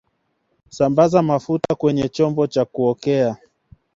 [0.77, 3.37] sambaza mafuta kweye chombo cha kuokea